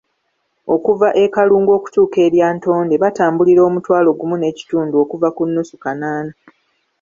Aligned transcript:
Okuva 0.75 1.07
e 1.23 1.25
Kalungu 1.33 1.71
okutuuka 1.77 2.17
e 2.25 2.27
Lyatonde 2.33 2.95
batambulira 3.03 3.61
omutwalo 3.69 4.09
gumu 4.19 4.35
n'ekitundu 4.37 4.95
okuva 5.03 5.29
ku 5.35 5.43
nnusu 5.47 5.75
kanaana. 5.83 6.33